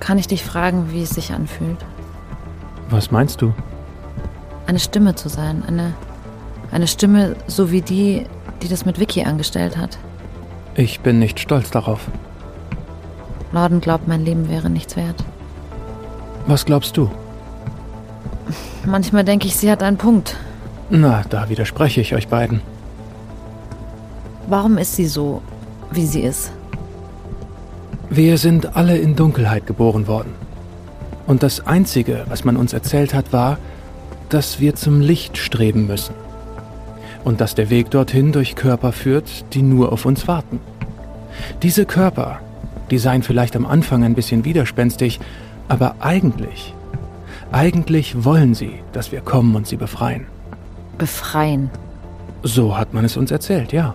Kann 0.00 0.18
ich 0.18 0.26
dich 0.26 0.42
fragen, 0.42 0.92
wie 0.92 1.02
es 1.02 1.10
sich 1.10 1.32
anfühlt? 1.32 1.78
Was 2.90 3.10
meinst 3.10 3.40
du? 3.40 3.54
Eine 4.66 4.78
Stimme 4.78 5.14
zu 5.14 5.28
sein. 5.28 5.62
Eine, 5.66 5.94
eine 6.70 6.86
Stimme 6.86 7.36
so 7.46 7.70
wie 7.70 7.82
die, 7.82 8.26
die 8.62 8.68
das 8.68 8.86
mit 8.86 8.98
Vicky 8.98 9.24
angestellt 9.24 9.76
hat. 9.76 9.98
Ich 10.74 11.00
bin 11.00 11.18
nicht 11.18 11.40
stolz 11.40 11.70
darauf. 11.70 12.00
Norden 13.52 13.80
glaubt, 13.80 14.08
mein 14.08 14.24
Leben 14.24 14.48
wäre 14.48 14.70
nichts 14.70 14.96
wert. 14.96 15.22
Was 16.46 16.64
glaubst 16.64 16.96
du? 16.96 17.10
Manchmal 18.84 19.24
denke 19.24 19.46
ich, 19.46 19.56
sie 19.56 19.70
hat 19.70 19.82
einen 19.82 19.98
Punkt. 19.98 20.36
Na, 20.90 21.22
da 21.28 21.48
widerspreche 21.48 22.00
ich 22.00 22.14
euch 22.14 22.28
beiden. 22.28 22.60
Warum 24.48 24.78
ist 24.78 24.96
sie 24.96 25.06
so, 25.06 25.42
wie 25.90 26.06
sie 26.06 26.22
ist? 26.22 26.52
Wir 28.10 28.38
sind 28.38 28.76
alle 28.76 28.98
in 28.98 29.16
Dunkelheit 29.16 29.66
geboren 29.66 30.06
worden. 30.06 30.34
Und 31.26 31.42
das 31.42 31.66
Einzige, 31.66 32.24
was 32.28 32.44
man 32.44 32.56
uns 32.56 32.72
erzählt 32.72 33.14
hat, 33.14 33.32
war, 33.32 33.58
dass 34.28 34.60
wir 34.60 34.74
zum 34.74 35.00
Licht 35.00 35.38
streben 35.38 35.86
müssen. 35.86 36.14
Und 37.24 37.40
dass 37.40 37.54
der 37.54 37.70
Weg 37.70 37.90
dorthin 37.90 38.32
durch 38.32 38.56
Körper 38.56 38.92
führt, 38.92 39.44
die 39.54 39.62
nur 39.62 39.92
auf 39.92 40.04
uns 40.04 40.26
warten. 40.26 40.60
Diese 41.62 41.86
Körper, 41.86 42.40
die 42.90 42.98
seien 42.98 43.22
vielleicht 43.22 43.56
am 43.56 43.66
Anfang 43.66 44.04
ein 44.04 44.14
bisschen 44.14 44.44
widerspenstig, 44.44 45.20
aber 45.68 45.96
eigentlich, 46.00 46.74
eigentlich 47.52 48.24
wollen 48.24 48.54
sie, 48.54 48.80
dass 48.92 49.12
wir 49.12 49.20
kommen 49.20 49.54
und 49.54 49.66
sie 49.66 49.76
befreien. 49.76 50.26
Befreien. 50.98 51.70
So 52.42 52.76
hat 52.76 52.92
man 52.92 53.04
es 53.04 53.16
uns 53.16 53.30
erzählt, 53.30 53.72
ja. 53.72 53.94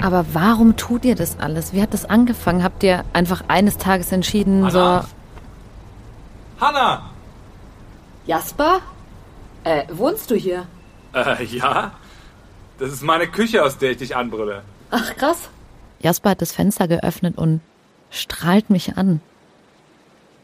Aber 0.00 0.24
warum 0.32 0.76
tut 0.76 1.04
ihr 1.04 1.14
das 1.14 1.38
alles? 1.40 1.72
Wie 1.72 1.82
hat 1.82 1.94
das 1.94 2.04
angefangen? 2.04 2.62
Habt 2.62 2.82
ihr 2.82 3.04
einfach 3.12 3.44
eines 3.48 3.78
Tages 3.78 4.12
entschieden, 4.12 4.64
Hanna? 4.66 5.02
so. 5.02 6.64
Hanna! 6.64 7.02
Jasper? 8.26 8.80
Äh, 9.64 9.84
wohnst 9.92 10.30
du 10.30 10.34
hier? 10.34 10.66
Äh, 11.12 11.44
ja? 11.44 11.92
Das 12.78 12.92
ist 12.92 13.02
meine 13.02 13.26
Küche, 13.26 13.64
aus 13.64 13.78
der 13.78 13.92
ich 13.92 13.98
dich 13.98 14.16
anbrülle. 14.16 14.62
Ach, 14.90 15.16
krass. 15.16 15.48
Jasper 16.00 16.30
hat 16.30 16.42
das 16.42 16.52
Fenster 16.52 16.88
geöffnet 16.88 17.38
und 17.38 17.60
strahlt 18.10 18.70
mich 18.70 18.96
an. 18.96 19.20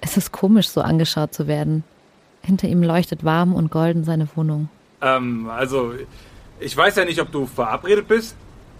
Es 0.01 0.17
ist 0.17 0.33
komisch, 0.33 0.69
so 0.69 0.81
angeschaut 0.81 1.35
zu 1.35 1.47
werden. 1.47 1.85
Hinter 2.43 2.69
ihm 2.69 2.83
leuchtet 2.83 3.25
warm 3.25 3.55
und 3.55 3.71
golden 3.71 4.05
seine 4.05 4.29
Wohnung. 4.35 4.69
Ähm, 5.01 5.49
also, 5.49 5.93
ich 6.59 6.77
weiß 6.77 6.97
ja 6.97 7.05
nicht, 7.05 7.21
ob 7.21 7.31
du 7.31 7.47
verabredet 7.47 8.09
bist, 8.09 8.35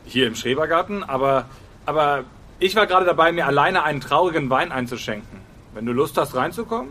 hier 0.05 0.27
im 0.27 0.35
Schrebergarten, 0.35 1.05
aber, 1.05 1.47
aber 1.87 2.25
ich 2.59 2.75
war 2.75 2.87
gerade 2.87 3.07
dabei, 3.07 3.33
mir 3.33 3.47
alleine 3.47 3.85
einen 3.85 4.01
traurigen 4.01 4.51
Wein 4.51 4.73
einzuschenken. 4.73 5.39
Wenn 5.75 5.87
du 5.87 5.93
Lust 5.93 6.17
hast, 6.17 6.35
reinzukommen? 6.35 6.91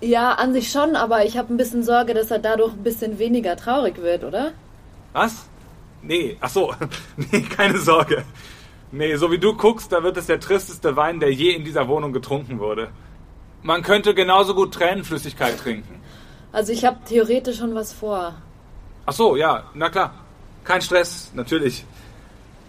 Ja, 0.00 0.32
an 0.32 0.52
sich 0.52 0.70
schon, 0.70 0.96
aber 0.96 1.24
ich 1.24 1.38
habe 1.38 1.52
ein 1.52 1.56
bisschen 1.56 1.82
Sorge, 1.82 2.14
dass 2.14 2.30
er 2.30 2.38
dadurch 2.38 2.72
ein 2.72 2.82
bisschen 2.82 3.18
weniger 3.18 3.56
traurig 3.56 3.98
wird, 3.98 4.24
oder? 4.24 4.52
Was? 5.12 5.46
Nee, 6.06 6.36
ach 6.40 6.50
so, 6.50 6.74
nee, 7.16 7.42
keine 7.42 7.78
Sorge. 7.78 8.24
Nee, 8.92 9.16
so 9.16 9.30
wie 9.30 9.38
du 9.38 9.54
guckst, 9.54 9.90
da 9.90 10.02
wird 10.02 10.16
es 10.16 10.26
der 10.26 10.38
tristeste 10.38 10.94
Wein, 10.94 11.18
der 11.18 11.32
je 11.32 11.50
in 11.50 11.64
dieser 11.64 11.88
Wohnung 11.88 12.12
getrunken 12.12 12.60
wurde. 12.60 12.88
Man 13.62 13.82
könnte 13.82 14.14
genauso 14.14 14.54
gut 14.54 14.72
Tränenflüssigkeit 14.72 15.58
trinken. 15.58 16.00
Also 16.52 16.72
ich 16.72 16.84
habe 16.84 16.98
theoretisch 17.04 17.58
schon 17.58 17.74
was 17.74 17.92
vor. 17.92 18.34
Ach 19.04 19.12
so, 19.12 19.36
ja, 19.36 19.64
na 19.74 19.90
klar. 19.90 20.14
Kein 20.64 20.80
Stress, 20.80 21.30
natürlich. 21.34 21.84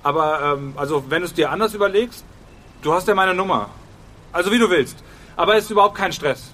Aber, 0.03 0.53
ähm, 0.53 0.73
also, 0.75 1.03
wenn 1.09 1.21
du 1.21 1.27
es 1.27 1.33
dir 1.33 1.51
anders 1.51 1.73
überlegst, 1.73 2.23
du 2.81 2.93
hast 2.93 3.07
ja 3.07 3.15
meine 3.15 3.33
Nummer. 3.33 3.69
Also, 4.31 4.51
wie 4.51 4.59
du 4.59 4.69
willst. 4.69 5.03
Aber 5.35 5.55
es 5.55 5.65
ist 5.65 5.71
überhaupt 5.71 5.95
kein 5.95 6.13
Stress. 6.13 6.53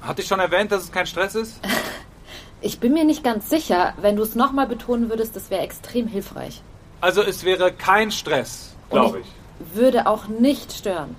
Hatte 0.00 0.22
ich 0.22 0.28
schon 0.28 0.40
erwähnt, 0.40 0.72
dass 0.72 0.82
es 0.82 0.92
kein 0.92 1.06
Stress 1.06 1.34
ist? 1.34 1.60
Ich 2.62 2.78
bin 2.78 2.92
mir 2.94 3.04
nicht 3.04 3.22
ganz 3.22 3.50
sicher. 3.50 3.92
Wenn 4.00 4.16
du 4.16 4.22
es 4.22 4.34
nochmal 4.34 4.66
betonen 4.66 5.10
würdest, 5.10 5.36
das 5.36 5.50
wäre 5.50 5.62
extrem 5.62 6.06
hilfreich. 6.06 6.62
Also, 7.00 7.22
es 7.22 7.44
wäre 7.44 7.72
kein 7.72 8.10
Stress, 8.12 8.74
glaube 8.88 9.20
ich. 9.20 9.26
Würde 9.76 10.06
auch 10.06 10.28
nicht 10.28 10.72
stören. 10.72 11.16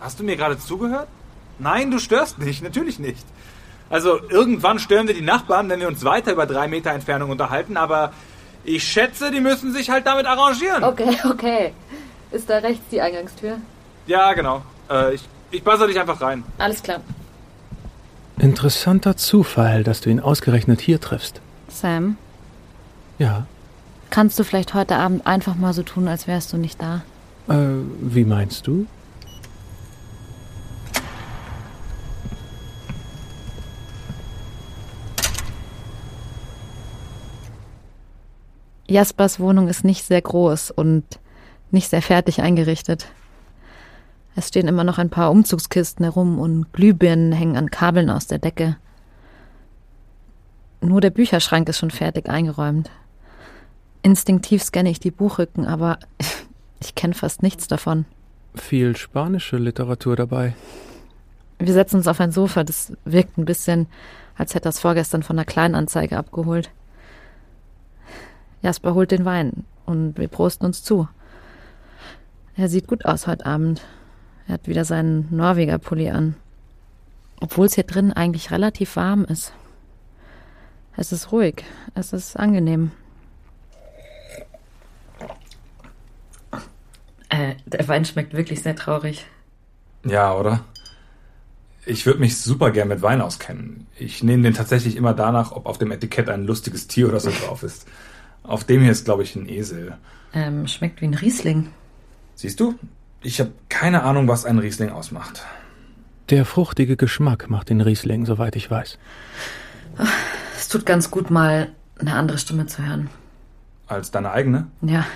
Hast 0.00 0.20
du 0.20 0.24
mir 0.24 0.36
gerade 0.36 0.58
zugehört? 0.58 1.08
Nein, 1.58 1.90
du 1.90 1.98
störst 1.98 2.38
nicht, 2.38 2.62
natürlich 2.62 2.98
nicht. 2.98 3.24
Also 3.90 4.20
irgendwann 4.28 4.78
stören 4.78 5.06
wir 5.06 5.14
die 5.14 5.22
Nachbarn, 5.22 5.68
wenn 5.68 5.80
wir 5.80 5.88
uns 5.88 6.04
weiter 6.04 6.32
über 6.32 6.46
drei 6.46 6.68
Meter 6.68 6.90
Entfernung 6.90 7.30
unterhalten, 7.30 7.76
aber 7.76 8.12
ich 8.64 8.84
schätze, 8.84 9.30
die 9.30 9.40
müssen 9.40 9.72
sich 9.72 9.88
halt 9.88 10.06
damit 10.06 10.26
arrangieren. 10.26 10.84
Okay, 10.84 11.16
okay. 11.30 11.72
Ist 12.30 12.50
da 12.50 12.58
rechts 12.58 12.84
die 12.90 13.00
Eingangstür? 13.00 13.58
Ja, 14.06 14.34
genau. 14.34 14.62
Äh, 14.90 15.14
ich, 15.14 15.22
ich 15.50 15.64
buzzer 15.64 15.86
dich 15.86 15.98
einfach 15.98 16.20
rein. 16.20 16.44
Alles 16.58 16.82
klar. 16.82 17.00
Interessanter 18.38 19.16
Zufall, 19.16 19.82
dass 19.84 20.00
du 20.00 20.10
ihn 20.10 20.20
ausgerechnet 20.20 20.80
hier 20.80 21.00
triffst. 21.00 21.40
Sam, 21.68 22.16
Ja. 23.18 23.46
kannst 24.10 24.38
du 24.38 24.44
vielleicht 24.44 24.74
heute 24.74 24.96
Abend 24.96 25.26
einfach 25.26 25.56
mal 25.56 25.72
so 25.72 25.82
tun, 25.82 26.08
als 26.08 26.26
wärst 26.26 26.52
du 26.52 26.56
nicht 26.56 26.80
da? 26.80 27.02
Äh, 27.48 27.54
wie 28.00 28.24
meinst 28.24 28.66
du? 28.66 28.86
Jaspers 38.86 39.38
Wohnung 39.38 39.68
ist 39.68 39.84
nicht 39.84 40.04
sehr 40.04 40.22
groß 40.22 40.70
und 40.70 41.04
nicht 41.70 41.90
sehr 41.90 42.02
fertig 42.02 42.40
eingerichtet. 42.40 43.06
Es 44.38 44.46
stehen 44.46 44.68
immer 44.68 44.84
noch 44.84 44.98
ein 44.98 45.10
paar 45.10 45.32
Umzugskisten 45.32 46.04
herum 46.04 46.38
und 46.38 46.72
Glühbirnen 46.72 47.32
hängen 47.32 47.56
an 47.56 47.72
Kabeln 47.72 48.08
aus 48.08 48.28
der 48.28 48.38
Decke. 48.38 48.76
Nur 50.80 51.00
der 51.00 51.10
Bücherschrank 51.10 51.68
ist 51.68 51.78
schon 51.78 51.90
fertig 51.90 52.28
eingeräumt. 52.28 52.88
Instinktiv 54.02 54.62
scanne 54.62 54.90
ich 54.90 55.00
die 55.00 55.10
Buchrücken, 55.10 55.66
aber 55.66 55.98
ich 56.80 56.94
kenne 56.94 57.14
fast 57.14 57.42
nichts 57.42 57.66
davon. 57.66 58.04
Viel 58.54 58.96
spanische 58.96 59.56
Literatur 59.56 60.14
dabei. 60.14 60.54
Wir 61.58 61.72
setzen 61.72 61.96
uns 61.96 62.06
auf 62.06 62.20
ein 62.20 62.30
Sofa, 62.30 62.62
das 62.62 62.92
wirkt 63.04 63.38
ein 63.38 63.44
bisschen, 63.44 63.88
als 64.36 64.54
hätte 64.54 64.68
er 64.68 64.70
es 64.70 64.78
vorgestern 64.78 65.24
von 65.24 65.36
einer 65.36 65.46
Kleinanzeige 65.46 66.16
abgeholt. 66.16 66.70
Jasper 68.62 68.94
holt 68.94 69.10
den 69.10 69.24
Wein 69.24 69.64
und 69.84 70.16
wir 70.16 70.28
prosten 70.28 70.64
uns 70.64 70.84
zu. 70.84 71.08
Er 72.54 72.68
sieht 72.68 72.86
gut 72.86 73.04
aus 73.04 73.26
heute 73.26 73.44
Abend. 73.44 73.82
Er 74.48 74.54
hat 74.54 74.66
wieder 74.66 74.86
seinen 74.86 75.28
Norweger-Pulli 75.30 76.08
an. 76.10 76.34
Obwohl 77.40 77.66
es 77.66 77.74
hier 77.74 77.84
drin 77.84 78.12
eigentlich 78.12 78.50
relativ 78.50 78.96
warm 78.96 79.24
ist. 79.24 79.52
Es 80.96 81.12
ist 81.12 81.30
ruhig, 81.30 81.64
es 81.94 82.12
ist 82.12 82.36
angenehm. 82.36 82.90
Äh, 87.28 87.54
der 87.66 87.86
Wein 87.86 88.04
schmeckt 88.04 88.32
wirklich 88.32 88.62
sehr 88.62 88.74
traurig. 88.74 89.26
Ja, 90.04 90.34
oder? 90.34 90.64
Ich 91.84 92.06
würde 92.06 92.18
mich 92.18 92.38
super 92.38 92.70
gern 92.70 92.88
mit 92.88 93.02
Wein 93.02 93.20
auskennen. 93.20 93.86
Ich 93.96 94.22
nehme 94.22 94.42
den 94.42 94.54
tatsächlich 94.54 94.96
immer 94.96 95.12
danach, 95.12 95.52
ob 95.52 95.66
auf 95.66 95.78
dem 95.78 95.92
Etikett 95.92 96.28
ein 96.28 96.44
lustiges 96.44 96.88
Tier 96.88 97.08
oder 97.08 97.20
so 97.20 97.30
drauf 97.30 97.62
ist. 97.62 97.86
Auf 98.42 98.64
dem 98.64 98.80
hier 98.80 98.92
ist, 98.92 99.04
glaube 99.04 99.22
ich, 99.22 99.36
ein 99.36 99.48
Esel. 99.48 99.96
Ähm, 100.32 100.66
schmeckt 100.66 101.02
wie 101.02 101.06
ein 101.06 101.14
Riesling. 101.14 101.68
Siehst 102.34 102.60
du? 102.60 102.74
Ich 103.22 103.40
habe 103.40 103.52
keine 103.68 104.02
Ahnung, 104.02 104.28
was 104.28 104.44
ein 104.44 104.58
Riesling 104.58 104.90
ausmacht. 104.90 105.44
Der 106.30 106.44
fruchtige 106.44 106.96
Geschmack 106.96 107.48
macht 107.50 107.70
den 107.70 107.80
Riesling, 107.80 108.26
soweit 108.26 108.54
ich 108.56 108.70
weiß. 108.70 108.98
Es 110.56 110.68
tut 110.68 110.86
ganz 110.86 111.10
gut, 111.10 111.30
mal 111.30 111.70
eine 111.98 112.14
andere 112.14 112.38
Stimme 112.38 112.66
zu 112.66 112.84
hören. 112.84 113.10
Als 113.86 114.10
deine 114.10 114.30
eigene? 114.30 114.66
Ja, 114.82 115.06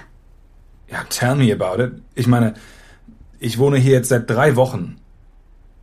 Ja, 0.91 1.05
tell 1.09 1.37
me 1.37 1.53
about 1.53 1.83
it. 1.83 1.93
Ich 2.15 2.27
meine, 2.27 2.55
ich 3.39 3.59
wohne 3.59 3.79
hier 3.79 3.93
jetzt 3.93 4.11
seit 4.11 4.29
drei 4.29 4.57
Wochen. 4.57 4.97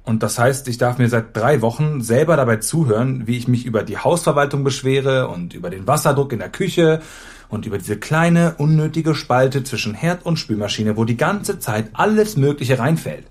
Und 0.03 0.23
das 0.23 0.37
heißt, 0.39 0.67
ich 0.67 0.77
darf 0.77 0.97
mir 0.97 1.09
seit 1.09 1.35
drei 1.35 1.61
Wochen 1.61 2.01
selber 2.01 2.35
dabei 2.35 2.57
zuhören, 2.57 3.27
wie 3.27 3.37
ich 3.37 3.47
mich 3.47 3.65
über 3.65 3.83
die 3.83 3.97
Hausverwaltung 3.97 4.63
beschwere 4.63 5.27
und 5.27 5.53
über 5.53 5.69
den 5.69 5.87
Wasserdruck 5.87 6.33
in 6.33 6.39
der 6.39 6.49
Küche 6.49 7.01
und 7.49 7.65
über 7.65 7.77
diese 7.77 7.97
kleine, 7.97 8.55
unnötige 8.57 9.15
Spalte 9.15 9.63
zwischen 9.63 9.93
Herd 9.95 10.25
und 10.25 10.37
Spülmaschine, 10.37 10.95
wo 10.97 11.03
die 11.05 11.17
ganze 11.17 11.59
Zeit 11.59 11.89
alles 11.93 12.37
Mögliche 12.37 12.79
reinfällt. 12.79 13.25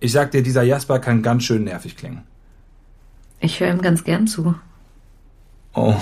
Ich 0.00 0.12
sag 0.12 0.30
dir, 0.32 0.42
dieser 0.42 0.62
Jasper 0.62 0.98
kann 0.98 1.22
ganz 1.22 1.44
schön 1.44 1.64
nervig 1.64 1.96
klingen. 1.96 2.22
ich 3.40 3.60
höre 3.60 3.70
ihm 3.70 3.82
ganz 3.82 4.04
gern 4.04 4.26
zu, 4.26 4.54
Oh, 5.74 5.96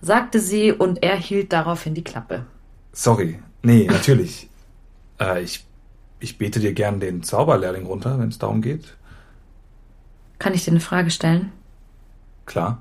sagte 0.00 0.38
sie 0.40 0.72
und 0.72 1.02
er 1.02 1.16
hielt 1.16 1.52
daraufhin 1.52 1.94
die 1.94 2.04
Klappe. 2.04 2.44
sorry. 2.92 3.40
Nee, 3.62 3.86
natürlich. 3.90 4.48
äh, 5.20 5.42
ich, 5.42 5.66
ich 6.20 6.38
bete 6.38 6.60
dir 6.60 6.72
gern 6.74 7.00
den 7.00 7.24
Zauberlehrling 7.24 7.86
runter, 7.86 8.18
wenn 8.20 8.28
es 8.28 8.38
darum 8.38 8.62
geht. 8.62 8.96
Kann 10.38 10.54
ich 10.54 10.64
dir 10.64 10.70
eine 10.70 10.80
Frage 10.80 11.10
stellen? 11.10 11.50
Klar. 12.46 12.80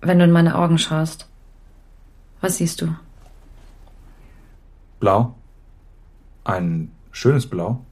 Wenn 0.00 0.18
du 0.18 0.24
in 0.24 0.30
meine 0.32 0.54
Augen 0.56 0.78
schaust, 0.78 1.26
was 2.40 2.58
siehst 2.58 2.80
du? 2.80 2.94
Blau. 5.00 5.34
Ein 6.44 6.90
schönes 7.12 7.46
Blau. 7.46 7.84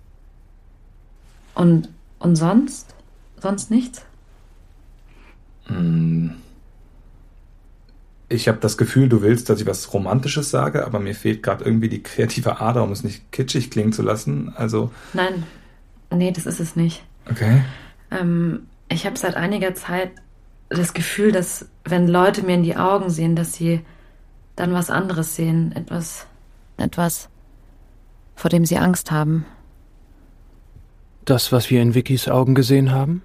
Und, 1.55 1.89
und 2.19 2.37
sonst? 2.37 2.95
Sonst 3.41 3.71
nichts? 3.71 4.03
Hm. 5.67 6.35
Ich 8.29 8.49
habe 8.49 8.59
das 8.59 8.77
Gefühl, 8.77 9.09
du 9.09 9.23
willst, 9.23 9.49
dass 9.49 9.61
ich 9.61 9.67
was 9.67 9.93
Romantisches 9.93 10.51
sage, 10.51 10.85
aber 10.85 10.99
mir 10.99 11.15
fehlt 11.15 11.43
gerade 11.43 11.65
irgendwie 11.65 11.89
die 11.89 12.03
kreative 12.03 12.61
Ader, 12.61 12.83
um 12.83 12.91
es 12.91 13.05
nicht 13.05 13.31
kitschig 13.31 13.71
klingen 13.71 13.93
zu 13.93 14.03
lassen. 14.03 14.53
Also, 14.57 14.91
Nein, 15.13 15.45
nee, 16.13 16.33
das 16.33 16.47
ist 16.47 16.59
es 16.61 16.75
nicht. 16.75 17.05
okay. 17.31 17.63
Ähm, 18.11 18.67
ich 18.89 19.07
habe 19.07 19.17
seit 19.17 19.37
einiger 19.37 19.75
Zeit 19.75 20.11
das 20.69 20.95
Gefühl, 20.95 21.33
dass 21.33 21.67
wenn 21.85 22.09
Leute 22.09 22.43
mir 22.43 22.55
in 22.55 22.63
die 22.63 22.77
Augen 22.77 23.11
sehen, 23.11 23.37
dass 23.37 23.55
sie 23.55 23.85
dann 24.57 24.73
was 24.73 24.91
anderes 24.91 25.37
sehen, 25.37 25.73
etwas, 25.73 26.27
etwas, 26.77 27.29
vor 28.35 28.51
dem 28.51 28.65
sie 28.65 28.79
Angst 28.79 29.11
haben. 29.11 29.45
Das, 31.25 31.53
was 31.53 31.71
wir 31.71 31.83
in 31.83 31.95
Vickys 31.95 32.29
Augen 32.29 32.55
gesehen 32.55 32.93
haben? 32.93 33.23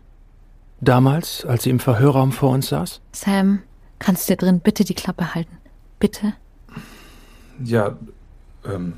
Damals, 0.80 1.46
als 1.46 1.64
sie 1.64 1.70
im 1.70 1.80
Verhörraum 1.80 2.32
vor 2.32 2.50
uns 2.50 2.70
saß? 2.70 3.02
Sam, 3.12 3.62
kannst 4.00 4.28
du 4.28 4.34
dir 4.34 4.38
drin 4.38 4.60
bitte 4.60 4.84
die 4.84 4.96
Klappe 4.96 5.36
halten? 5.36 5.58
Bitte? 6.00 6.34
Ja, 7.64 7.96
ähm, 8.66 8.94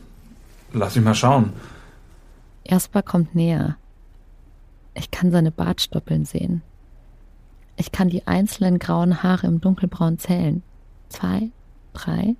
lass 0.71 0.95
mich 0.95 1.03
mal 1.03 1.15
schauen. 1.15 1.51
Jasper 2.65 3.03
kommt 3.03 3.35
näher. 3.35 3.75
Ich 4.93 5.11
kann 5.11 5.31
seine 5.31 5.51
Bartstoppeln 5.51 6.23
sehen. 6.23 6.61
Ich 7.75 7.91
kann 7.91 8.09
die 8.09 8.27
einzelnen 8.27 8.79
grauen 8.79 9.23
Haare 9.23 9.47
im 9.47 9.61
Dunkelbraun 9.61 10.19
zählen. 10.19 10.63
Zwei, 11.09 11.49
drei, 11.93 12.35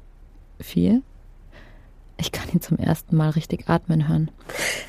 Vier? 0.60 1.02
Ich 2.18 2.32
kann 2.32 2.48
ihn 2.54 2.62
zum 2.62 2.78
ersten 2.78 3.18
Mal 3.18 3.32
richtig 3.32 3.68
atmen 3.68 4.08
hören. 4.08 4.32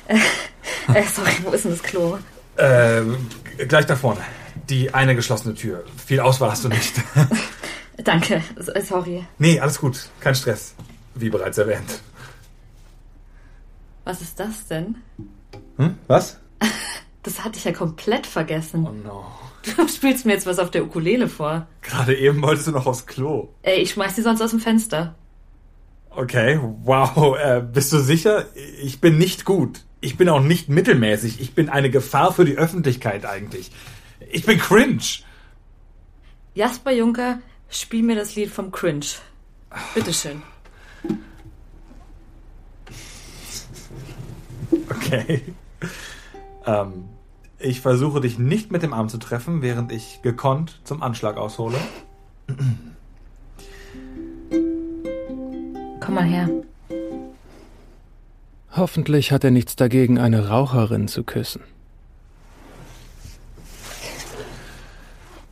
Äh, 0.07 1.03
sorry, 1.13 1.31
wo 1.43 1.51
ist 1.51 1.65
denn 1.65 1.71
das 1.71 1.83
Klo? 1.83 2.17
Äh, 2.55 3.01
gleich 3.67 3.85
da 3.85 3.95
vorne. 3.95 4.21
Die 4.69 4.93
eine 4.93 5.15
geschlossene 5.15 5.53
Tür. 5.53 5.83
Viel 6.05 6.19
Auswahl 6.21 6.51
hast 6.51 6.63
du 6.63 6.69
nicht. 6.69 6.93
Danke, 8.03 8.41
äh, 8.73 8.81
sorry. 8.81 9.25
nee, 9.37 9.59
alles 9.59 9.79
gut. 9.79 10.09
Kein 10.19 10.35
Stress. 10.35 10.75
Wie 11.15 11.29
bereits 11.29 11.57
erwähnt. 11.57 12.01
Was 14.05 14.21
ist 14.21 14.39
das 14.39 14.67
denn? 14.67 14.95
Hm? 15.77 15.97
Was? 16.07 16.39
Das 17.25 17.43
hatte 17.43 17.57
ich 17.57 17.65
ja 17.65 17.71
komplett 17.71 18.27
vergessen. 18.27 18.85
Oh 18.87 18.91
no. 18.91 19.25
Du 19.63 19.87
spielst 19.93 20.27
mir 20.27 20.33
jetzt 20.33 20.45
was 20.45 20.59
auf 20.59 20.69
der 20.69 20.83
Ukulele 20.83 21.27
vor. 21.27 21.65
Gerade 21.81 22.15
eben 22.15 22.39
wolltest 22.43 22.67
du 22.67 22.71
noch 22.71 22.85
aufs 22.85 23.07
Klo. 23.07 23.49
Ey, 23.63 23.81
ich 23.81 23.91
schmeiß 23.91 24.13
die 24.13 24.21
sonst 24.21 24.41
aus 24.41 24.51
dem 24.51 24.59
Fenster. 24.59 25.15
Okay, 26.11 26.59
wow. 26.83 27.35
Äh, 27.35 27.61
bist 27.61 27.91
du 27.91 27.97
sicher? 27.97 28.45
Ich 28.79 29.01
bin 29.01 29.17
nicht 29.17 29.43
gut. 29.43 29.81
Ich 30.01 30.17
bin 30.17 30.29
auch 30.29 30.39
nicht 30.39 30.69
mittelmäßig. 30.69 31.41
Ich 31.41 31.55
bin 31.55 31.67
eine 31.67 31.89
Gefahr 31.89 32.31
für 32.31 32.45
die 32.45 32.59
Öffentlichkeit 32.59 33.25
eigentlich. 33.25 33.71
Ich 34.29 34.45
bin 34.45 34.59
cringe. 34.59 35.01
Jasper 36.53 36.91
Juncker, 36.91 37.39
spiel 37.69 38.03
mir 38.03 38.15
das 38.15 38.35
Lied 38.35 38.51
vom 38.51 38.71
Cringe. 38.71 39.05
Bitteschön. 39.95 40.43
Okay. 44.91 45.41
Ähm, 46.67 47.09
ich 47.59 47.81
versuche 47.81 48.21
dich 48.21 48.37
nicht 48.37 48.71
mit 48.71 48.83
dem 48.83 48.93
Arm 48.93 49.09
zu 49.09 49.17
treffen, 49.17 49.61
während 49.61 49.91
ich 49.91 50.21
gekonnt 50.21 50.79
zum 50.83 51.01
Anschlag 51.01 51.37
aushole. 51.37 51.77
Komm 55.99 56.13
mal 56.13 56.25
her. 56.25 56.49
Hoffentlich 58.75 59.31
hat 59.31 59.43
er 59.43 59.51
nichts 59.51 59.75
dagegen, 59.75 60.19
eine 60.19 60.49
Raucherin 60.49 61.07
zu 61.07 61.23
küssen. 61.23 61.61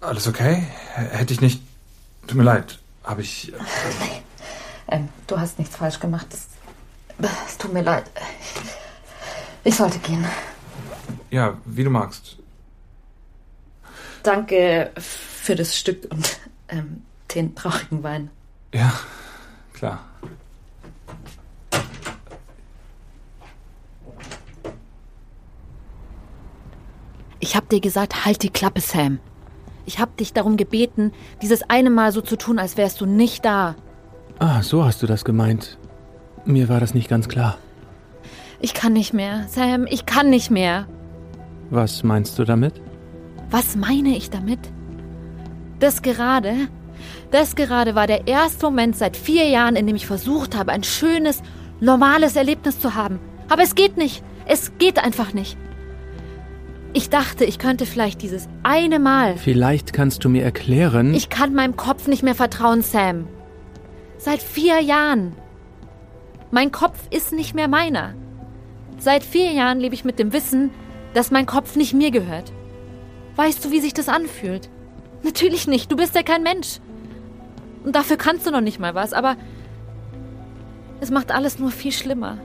Alles 0.01 0.27
okay? 0.27 0.67
Hätte 0.93 1.33
ich 1.33 1.39
nicht. 1.39 1.61
Tut 2.27 2.37
mir 2.37 2.43
leid. 2.43 2.79
Habe 3.03 3.21
ich. 3.21 3.53
Ähm, 4.89 5.07
du 5.27 5.39
hast 5.39 5.59
nichts 5.59 5.77
falsch 5.77 5.99
gemacht. 5.99 6.27
Es, 6.31 6.47
es 7.47 7.57
tut 7.57 7.73
mir 7.73 7.81
leid. 7.81 8.03
Ich 9.63 9.75
sollte 9.75 9.99
gehen. 9.99 10.25
Ja, 11.33 11.57
wie 11.65 11.83
du 11.83 11.89
magst. 11.89 12.37
Danke 14.21 14.91
für 14.95 15.55
das 15.55 15.75
Stück 15.75 16.05
und 16.11 16.37
ähm, 16.69 17.01
den 17.33 17.55
traurigen 17.55 18.03
Wein. 18.03 18.29
Ja, 18.71 18.93
klar. 19.73 20.05
Ich 27.39 27.55
hab 27.55 27.67
dir 27.67 27.81
gesagt, 27.81 28.25
halt 28.25 28.43
die 28.43 28.51
Klappe, 28.51 28.81
Sam. 28.81 29.17
Ich 29.87 29.97
hab 29.97 30.15
dich 30.17 30.33
darum 30.33 30.55
gebeten, 30.55 31.13
dieses 31.41 31.67
eine 31.67 31.89
Mal 31.89 32.11
so 32.11 32.21
zu 32.21 32.35
tun, 32.35 32.59
als 32.59 32.77
wärst 32.77 33.01
du 33.01 33.07
nicht 33.07 33.43
da. 33.43 33.73
Ah, 34.37 34.61
so 34.61 34.85
hast 34.85 35.01
du 35.01 35.07
das 35.07 35.25
gemeint. 35.25 35.79
Mir 36.45 36.69
war 36.69 36.79
das 36.79 36.93
nicht 36.93 37.09
ganz 37.09 37.27
klar. 37.27 37.57
Ich 38.59 38.75
kann 38.75 38.93
nicht 38.93 39.15
mehr, 39.15 39.47
Sam, 39.47 39.87
ich 39.87 40.05
kann 40.05 40.29
nicht 40.29 40.51
mehr. 40.51 40.85
Was 41.73 42.03
meinst 42.03 42.37
du 42.37 42.43
damit? 42.43 42.75
Was 43.49 43.75
meine 43.75 44.15
ich 44.15 44.29
damit? 44.29 44.59
Das 45.79 46.03
gerade, 46.03 46.53
das 47.31 47.55
gerade 47.55 47.95
war 47.95 48.05
der 48.05 48.27
erste 48.27 48.67
Moment 48.67 48.95
seit 48.95 49.17
vier 49.17 49.49
Jahren, 49.49 49.75
in 49.75 49.87
dem 49.87 49.95
ich 49.95 50.05
versucht 50.05 50.55
habe, 50.55 50.71
ein 50.71 50.83
schönes, 50.83 51.41
normales 51.79 52.35
Erlebnis 52.35 52.79
zu 52.79 52.93
haben. 52.93 53.19
Aber 53.49 53.63
es 53.63 53.73
geht 53.73 53.97
nicht. 53.97 54.23
Es 54.45 54.77
geht 54.77 55.03
einfach 55.03 55.33
nicht. 55.33 55.57
Ich 56.93 57.09
dachte, 57.09 57.43
ich 57.43 57.57
könnte 57.57 57.87
vielleicht 57.87 58.21
dieses 58.21 58.47
eine 58.61 58.99
Mal. 58.99 59.35
Vielleicht 59.37 59.93
kannst 59.93 60.23
du 60.23 60.29
mir 60.29 60.43
erklären. 60.43 61.15
Ich 61.15 61.31
kann 61.31 61.55
meinem 61.55 61.75
Kopf 61.75 62.07
nicht 62.07 62.21
mehr 62.21 62.35
vertrauen, 62.35 62.83
Sam. 62.83 63.27
Seit 64.19 64.43
vier 64.43 64.79
Jahren. 64.79 65.33
Mein 66.51 66.71
Kopf 66.71 66.99
ist 67.09 67.33
nicht 67.33 67.55
mehr 67.55 67.67
meiner. 67.67 68.13
Seit 68.99 69.23
vier 69.23 69.51
Jahren 69.53 69.79
lebe 69.79 69.95
ich 69.95 70.05
mit 70.05 70.19
dem 70.19 70.33
Wissen, 70.33 70.69
dass 71.13 71.31
mein 71.31 71.45
Kopf 71.45 71.75
nicht 71.75 71.93
mir 71.93 72.11
gehört. 72.11 72.51
Weißt 73.35 73.63
du, 73.63 73.71
wie 73.71 73.79
sich 73.79 73.93
das 73.93 74.09
anfühlt? 74.09 74.69
Natürlich 75.23 75.67
nicht, 75.67 75.91
du 75.91 75.95
bist 75.95 76.15
ja 76.15 76.23
kein 76.23 76.43
Mensch. 76.43 76.79
Und 77.83 77.95
dafür 77.95 78.17
kannst 78.17 78.45
du 78.45 78.51
noch 78.51 78.61
nicht 78.61 78.79
mal 78.79 78.95
was, 78.95 79.13
aber 79.13 79.35
es 81.01 81.11
macht 81.11 81.31
alles 81.31 81.59
nur 81.59 81.71
viel 81.71 81.91
schlimmer. 81.91 82.37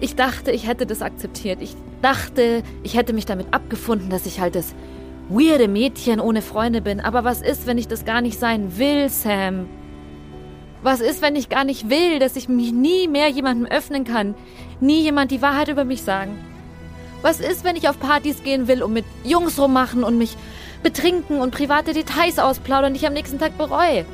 Ich 0.00 0.16
dachte, 0.16 0.50
ich 0.50 0.66
hätte 0.66 0.86
das 0.86 1.02
akzeptiert. 1.02 1.62
Ich 1.62 1.76
dachte, 2.00 2.62
ich 2.82 2.96
hätte 2.96 3.12
mich 3.12 3.24
damit 3.24 3.52
abgefunden, 3.52 4.10
dass 4.10 4.26
ich 4.26 4.40
halt 4.40 4.56
das 4.56 4.74
weirde 5.28 5.68
Mädchen 5.68 6.20
ohne 6.20 6.42
Freunde 6.42 6.80
bin. 6.80 7.00
Aber 7.00 7.24
was 7.24 7.40
ist, 7.40 7.66
wenn 7.66 7.78
ich 7.78 7.88
das 7.88 8.04
gar 8.04 8.20
nicht 8.20 8.38
sein 8.38 8.78
will, 8.78 9.08
Sam? 9.08 9.68
Was 10.82 11.00
ist, 11.00 11.22
wenn 11.22 11.36
ich 11.36 11.48
gar 11.48 11.62
nicht 11.62 11.90
will, 11.90 12.18
dass 12.18 12.34
ich 12.34 12.48
mich 12.48 12.72
nie 12.72 13.06
mehr 13.06 13.28
jemandem 13.28 13.70
öffnen 13.70 14.04
kann? 14.04 14.34
Nie 14.80 15.00
jemand 15.02 15.30
die 15.30 15.40
Wahrheit 15.40 15.68
über 15.68 15.84
mich 15.84 16.02
sagen? 16.02 16.36
Was 17.22 17.38
ist, 17.38 17.62
wenn 17.62 17.76
ich 17.76 17.88
auf 17.88 18.00
Partys 18.00 18.42
gehen 18.42 18.66
will 18.66 18.82
und 18.82 18.92
mit 18.92 19.04
Jungs 19.22 19.60
rummachen 19.60 20.02
und 20.02 20.18
mich 20.18 20.36
betrinken 20.82 21.40
und 21.40 21.54
private 21.54 21.92
Details 21.92 22.40
ausplaudern, 22.40 22.94
die 22.94 22.98
ich 22.98 23.06
am 23.06 23.12
nächsten 23.12 23.38
Tag 23.38 23.56
bereue? 23.56 24.04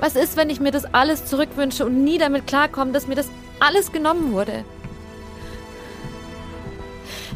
Was 0.00 0.16
ist, 0.16 0.38
wenn 0.38 0.48
ich 0.48 0.58
mir 0.58 0.70
das 0.70 0.86
alles 0.94 1.26
zurückwünsche 1.26 1.84
und 1.84 2.02
nie 2.02 2.16
damit 2.16 2.46
klarkomme, 2.46 2.92
dass 2.92 3.08
mir 3.08 3.14
das 3.14 3.28
alles 3.60 3.92
genommen 3.92 4.32
wurde? 4.32 4.64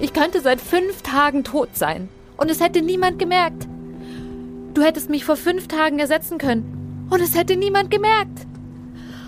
Ich 0.00 0.14
könnte 0.14 0.40
seit 0.40 0.60
fünf 0.60 1.02
Tagen 1.02 1.44
tot 1.44 1.68
sein 1.74 2.08
und 2.38 2.50
es 2.50 2.60
hätte 2.60 2.80
niemand 2.80 3.18
gemerkt. 3.18 3.68
Du 4.72 4.80
hättest 4.80 5.10
mich 5.10 5.26
vor 5.26 5.36
fünf 5.36 5.68
Tagen 5.68 5.98
ersetzen 5.98 6.38
können 6.38 6.81
und 7.12 7.20
es 7.20 7.36
hätte 7.36 7.56
niemand 7.56 7.90
gemerkt. 7.90 8.46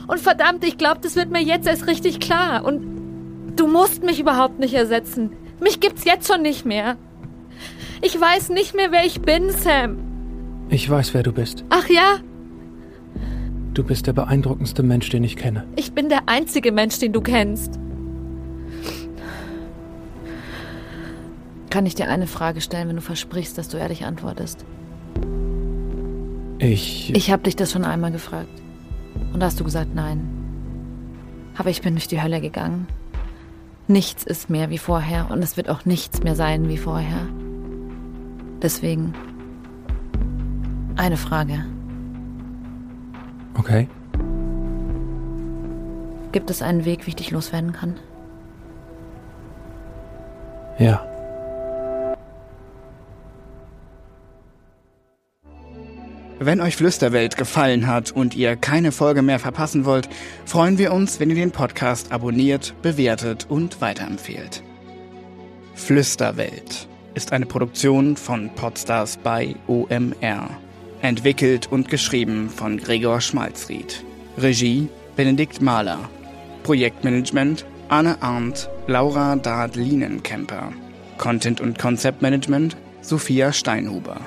Und 0.06 0.20
verdammt, 0.20 0.64
ich 0.64 0.78
glaube, 0.78 1.00
das 1.02 1.16
wird 1.16 1.30
mir 1.30 1.42
jetzt 1.42 1.66
erst 1.66 1.86
richtig 1.86 2.20
klar. 2.20 2.64
Und 2.64 3.56
du 3.56 3.66
musst 3.66 4.02
mich 4.02 4.20
überhaupt 4.20 4.58
nicht 4.58 4.74
ersetzen. 4.74 5.30
Mich 5.60 5.80
gibt's 5.80 6.04
jetzt 6.04 6.30
schon 6.30 6.42
nicht 6.42 6.64
mehr. 6.66 6.96
Ich 8.02 8.20
weiß 8.20 8.50
nicht 8.50 8.74
mehr, 8.74 8.90
wer 8.92 9.04
ich 9.06 9.22
bin, 9.22 9.50
Sam. 9.50 9.98
Ich 10.68 10.88
weiß, 10.88 11.14
wer 11.14 11.22
du 11.22 11.32
bist. 11.32 11.64
Ach 11.70 11.88
ja, 11.88 12.16
Du 13.74 13.82
bist 13.82 14.06
der 14.06 14.12
beeindruckendste 14.12 14.84
Mensch, 14.84 15.08
den 15.08 15.24
ich 15.24 15.34
kenne. 15.36 15.66
ich 15.74 15.92
bin 15.92 16.08
der 16.08 16.28
einzige 16.28 16.70
Mensch, 16.70 17.00
den 17.00 17.12
du 17.12 17.20
kennst. 17.20 17.80
Kann 21.70 21.86
ich 21.86 21.96
dir 21.96 22.08
eine 22.08 22.28
Frage 22.28 22.60
stellen, 22.60 22.88
wenn 22.88 22.94
du 22.96 23.02
versprichst, 23.02 23.58
dass 23.58 23.68
du 23.68 23.76
ehrlich 23.76 24.04
antwortest? 24.04 24.64
Ich. 26.64 27.14
Ich 27.14 27.30
habe 27.30 27.42
dich 27.42 27.56
das 27.56 27.72
schon 27.72 27.84
einmal 27.84 28.10
gefragt. 28.10 28.48
Und 29.32 29.40
da 29.40 29.46
hast 29.46 29.60
du 29.60 29.64
gesagt 29.64 29.94
nein. 29.94 30.26
Aber 31.56 31.68
ich 31.68 31.82
bin 31.82 31.94
durch 31.94 32.08
die 32.08 32.22
Hölle 32.22 32.40
gegangen. 32.40 32.86
Nichts 33.86 34.24
ist 34.24 34.48
mehr 34.48 34.70
wie 34.70 34.78
vorher 34.78 35.30
und 35.30 35.42
es 35.42 35.58
wird 35.58 35.68
auch 35.68 35.84
nichts 35.84 36.22
mehr 36.22 36.34
sein 36.34 36.68
wie 36.68 36.78
vorher. 36.78 37.26
Deswegen 38.62 39.12
eine 40.96 41.18
Frage. 41.18 41.66
Okay. 43.58 43.88
Gibt 46.32 46.48
es 46.48 46.62
einen 46.62 46.86
Weg, 46.86 47.04
wie 47.04 47.10
ich 47.10 47.16
dich 47.16 47.30
loswerden 47.30 47.72
kann? 47.72 47.96
Ja. 50.78 51.06
Wenn 56.44 56.60
euch 56.60 56.76
Flüsterwelt 56.76 57.38
gefallen 57.38 57.86
hat 57.86 58.10
und 58.10 58.36
ihr 58.36 58.54
keine 58.54 58.92
Folge 58.92 59.22
mehr 59.22 59.38
verpassen 59.38 59.86
wollt, 59.86 60.10
freuen 60.44 60.76
wir 60.76 60.92
uns, 60.92 61.18
wenn 61.18 61.30
ihr 61.30 61.36
den 61.36 61.52
Podcast 61.52 62.12
abonniert, 62.12 62.74
bewertet 62.82 63.46
und 63.48 63.80
weiterempfehlt. 63.80 64.62
Flüsterwelt 65.74 66.86
ist 67.14 67.32
eine 67.32 67.46
Produktion 67.46 68.18
von 68.18 68.50
Podstars 68.54 69.16
bei 69.16 69.54
OMR. 69.68 70.50
Entwickelt 71.00 71.72
und 71.72 71.88
geschrieben 71.88 72.50
von 72.50 72.76
Gregor 72.76 73.22
Schmalzried. 73.22 74.04
Regie 74.36 74.90
Benedikt 75.16 75.62
Mahler. 75.62 76.10
Projektmanagement 76.62 77.64
Anne 77.88 78.20
Arndt, 78.20 78.68
Laura 78.86 79.36
Dard-Lienenkemper. 79.36 80.74
Content 81.16 81.62
und 81.62 81.78
Konzeptmanagement 81.78 82.76
Sophia 83.00 83.50
Steinhuber. 83.50 84.20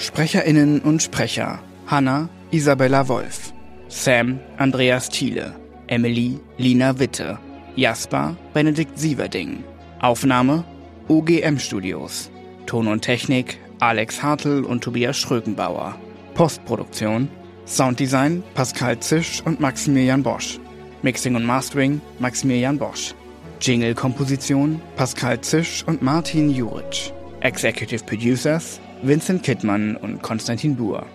SprecherInnen 0.00 0.80
und 0.80 1.02
Sprecher 1.02 1.62
Hanna 1.86 2.30
Isabella 2.50 3.06
Wolf, 3.08 3.52
Sam 3.88 4.40
Andreas 4.56 5.10
Thiele, 5.10 5.54
Emily 5.88 6.40
Lina 6.56 6.98
Witte, 6.98 7.38
Jasper 7.76 8.34
Benedikt 8.54 8.98
Sieverding. 8.98 9.62
Aufnahme 10.00 10.64
OGM 11.08 11.58
Studios. 11.58 12.30
Ton 12.64 12.88
und 12.88 13.02
Technik 13.02 13.58
Alex 13.80 14.22
Hartl 14.22 14.64
und 14.64 14.82
Tobias 14.82 15.18
Schrögenbauer. 15.18 15.96
Postproduktion 16.32 17.28
Sounddesign 17.66 18.42
Pascal 18.54 18.98
Zisch 19.00 19.42
und 19.44 19.60
Maximilian 19.60 20.22
Bosch. 20.22 20.58
Mixing 21.02 21.36
und 21.36 21.44
Mastering 21.44 22.00
Maximilian 22.18 22.78
Bosch. 22.78 23.14
Jingle-Komposition 23.60 24.80
Pascal 24.96 25.42
Zisch 25.42 25.84
und 25.86 26.00
Martin 26.00 26.48
Juric. 26.48 27.12
Executive 27.42 28.02
Producers 28.04 28.80
Vincent 29.02 29.42
Kittmann 29.42 29.96
und 29.96 30.20
Konstantin 30.20 30.76
Buhr. 30.76 31.06